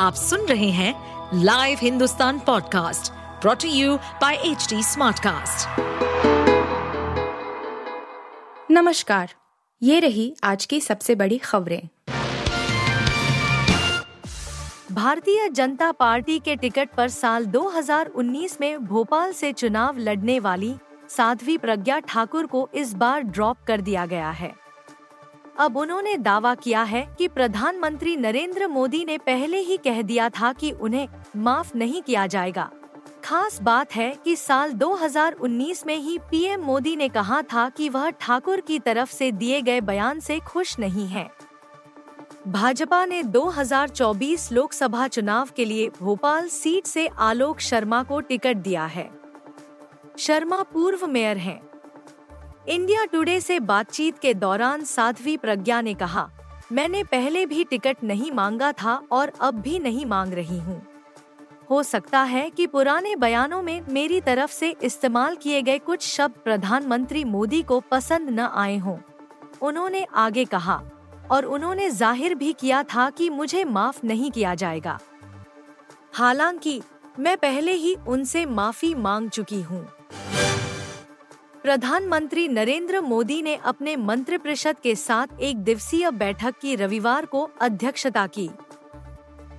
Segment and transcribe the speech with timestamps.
[0.00, 0.92] आप सुन रहे हैं
[1.34, 5.80] live Hindustan podcast brought to you by H Smartcast.
[8.70, 9.34] नमस्कार,
[9.82, 11.88] ये रही आज की सबसे बड़ी खबरें
[14.92, 20.74] भारतीय जनता पार्टी के टिकट पर साल 2019 में भोपाल से चुनाव लड़ने वाली
[21.08, 24.52] साध्वी प्रज्ञा ठाकुर को इस बार ड्रॉप कर दिया गया है
[25.60, 30.52] अब उन्होंने दावा किया है कि प्रधानमंत्री नरेंद्र मोदी ने पहले ही कह दिया था
[30.52, 32.70] कि उन्हें माफ़ नहीं किया जाएगा।
[33.24, 38.10] खास बात है कि साल 2019 में ही पीएम मोदी ने कहा था कि वह
[38.10, 41.30] ठाकुर की तरफ़ से दिए गए बयान से खुश नहीं है।
[42.48, 48.86] भाजपा ने 2024 लोकसभा चुनाव के लिए भोपाल सीट से आलोक शर्मा को टिकट दिया
[48.86, 49.10] है।
[50.18, 51.69] शर्मा पूर्व मेयर हैं।
[52.66, 56.28] इंडिया टुडे से बातचीत के दौरान साध्वी प्रज्ञा ने कहा,
[56.72, 60.80] मैंने पहले भी टिकट नहीं मांगा था और अब भी नहीं मांग रही हूँ।
[61.70, 66.34] हो सकता है कि पुराने बयानों में मेरी तरफ़ से इस्तेमाल किए गए कुछ शब्द
[66.44, 68.98] प्रधानमंत्री मोदी को पसंद न आए हों।
[69.62, 70.80] उन्होंने आगे कहा,
[71.30, 74.98] और उन्होंने ज़ाहिर भी किया था कि मुझे माफ़ नहीं किया जाएगा।
[76.12, 76.80] हालाँकि,
[77.18, 79.86] मैं पहले ही उनसे माफ़ी मांग चुकी हूँ।
[81.62, 88.26] प्रधानमंत्री नरेंद्र मोदी ने अपने मंत्रिपरिषद के साथ एक दिवसीय बैठक की रविवार को अध्यक्षता
[88.26, 88.50] की।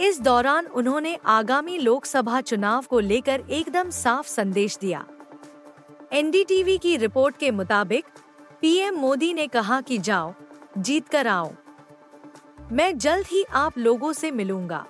[0.00, 5.06] इस दौरान उन्होंने आगामी लोकसभा चुनाव को लेकर एकदम साफ़ संदेश दिया।
[6.12, 8.04] एनडीटीवी की रिपोर्ट के मुताबिक,
[8.60, 10.34] पीएम मोदी ने कहा कि जाओ
[10.78, 11.52] जीत कर आओ।
[12.72, 14.86] मैं जल्द ही आप लोगों से मिलूँगा।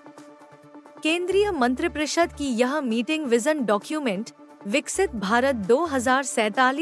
[1.02, 4.30] केंद्रीय मंत्रिपरिषद की यह मीटिंग विजन डॉक्यूमेंट
[4.66, 5.86] विकसित भारत दो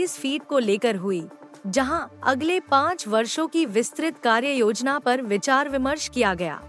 [0.06, 1.22] फीट को लेकर हुई,
[1.66, 6.60] जहाँ अगले पाँच वर्षों की विस्तृत कार्य योजना पर विचार विमर्श किया गया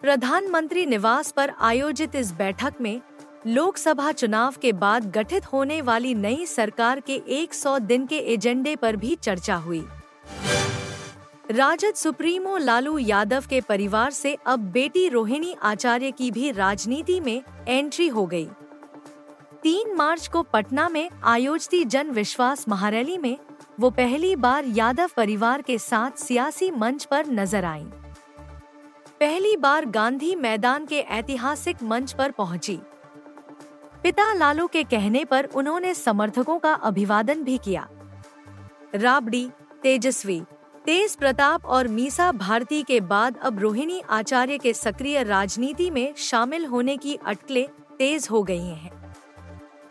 [0.00, 3.00] प्रधानमंत्री निवास पर आयोजित इस बैठक में
[3.46, 8.96] लोकसभा चुनाव के बाद गठित होने वाली नई सरकार के 100 दिन के एजेंडे पर
[8.96, 9.84] भी चर्चा हुई
[11.50, 17.42] राजद सुप्रीमो लालू यादव के परिवार से अब बेटी रोहिणी आचार्य की भी राजनीति में
[17.68, 18.48] एंट्री हो गई।
[19.62, 23.36] तीन मार्च को पटना में आयोजित जन विश्वास महारैली में
[23.80, 27.86] वो पहली बार यादव परिवार के साथ सियासी मंच पर नज़र आईं।
[29.20, 32.78] पहली बार गांधी मैदान के ऐतिहासिक मंच पर पहुँची।
[34.02, 37.88] पिता लालू के कहने पर उन्होंने समर्थकों का अभिवादन भी किया
[38.94, 39.50] राबड़ी,
[39.82, 40.40] तेजस्वी,
[40.86, 46.66] तेज प्रताप और मीसा भारती के बाद अब रोहिणी आचार्य के सक्रिय राजनीति में शामिल
[46.66, 47.66] होने की अटकलें
[47.98, 48.99] तेज हो गई हैं।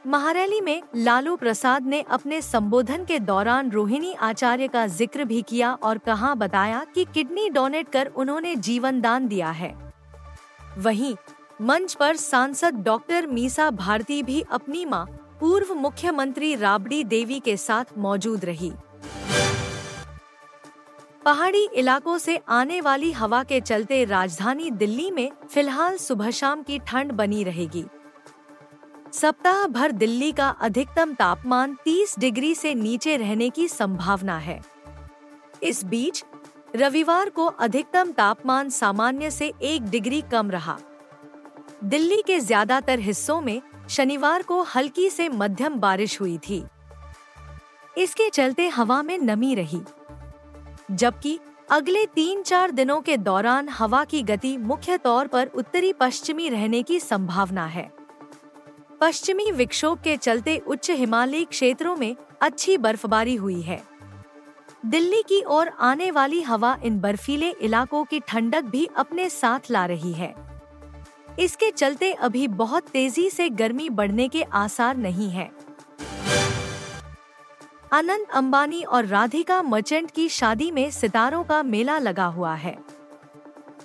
[0.10, 5.74] महारैली में लालू प्रसाद ने अपने संबोधन के दौरान रोहिणी आचार्य का ज़िक्र भी किया
[5.74, 9.74] और कहा बताया कि किडनी डोनेट कर उन्होंने जीवन दान दिया है।
[10.78, 11.14] वहीं,
[11.62, 15.06] मंच पर सांसद डॉक्टर मीसा भारती भी अपनी माँ,
[15.40, 18.72] पूर्व मुख्यमंत्री राबड़ी देवी के साथ मौजूद रही।
[21.26, 26.80] पहाड़ी इलाकों से आने वाली हवा के चलते राजधानी दिल्ली में फ़िलहाल सुबह शाम की
[26.80, 27.86] ठंड बनी रहेगी।
[29.14, 34.62] सप्ताह भर दिल्ली का अधिकतम तापमान 30 डिग्री से नीचे रहने की संभावना है।
[35.64, 36.24] इस बीच,
[36.76, 40.78] रविवार को अधिकतम तापमान सामान्य से एक डिग्री कम रहा।
[41.84, 46.64] दिल्ली के ज़्यादातर हिस्सों में शनिवार को हल्की से मध्यम बारिश हुई थी।
[47.98, 49.82] इसके चलते हवा में नमी रही।
[50.92, 51.40] जबकि
[51.72, 56.84] अगले तीन चार दिनों के दौरान हवा की गति मुख्य तौर पर उत्तरी पश्चिमी रहने
[56.84, 57.99] की संभावना है।
[59.02, 63.82] पश्चिमी विक्षोभ के चलते उच्च हिमालयी क्षेत्रों में अच्छी बर्फबारी हुई है।
[64.86, 69.86] दिल्ली की ओर आने वाली हवा इन बर्फीले इलाकों की ठंडक भी अपने साथ ला
[69.86, 70.34] रही है।
[71.40, 75.50] इसके चलते अभी बहुत तेज़ी से गर्मी बढ़ने के आसार नहीं है।
[77.92, 82.78] अनंत अंबानी और राधिका मर्चेंट की शादी में सितारों का मेला लगा हुआ है।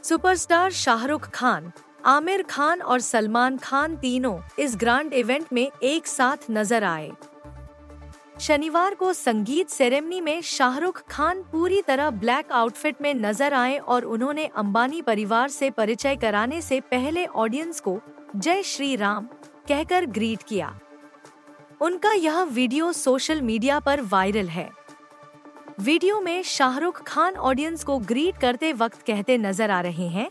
[0.02, 1.72] सुपरस्टार शाहरुख खान
[2.04, 7.10] आमिर खान और सलमान खान तीनों इस ग्रांड इवेंट में एक साथ नज़र आए।
[8.40, 14.04] शनिवार को संगीत सेरेमनी में शाहरुख खान पूरी तरह ब्लैक आउटफिट में नज़र आए और
[14.04, 17.98] उन्होंने अंबानी परिवार से परिचय कराने से पहले ऑडियंस को
[18.36, 19.28] जय श्री राम
[19.68, 20.72] कहकर ग्रीट किया।
[21.80, 24.70] उनका यह वीडियो सोशल मीडिया पर वायरल है।
[25.80, 30.30] वीडियो में शाहरुख खान ऑडियंस को ग्रीट करते वक्त कहते नज़र आ रहे हैं